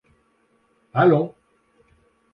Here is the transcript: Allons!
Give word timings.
Allons! 1.03 1.31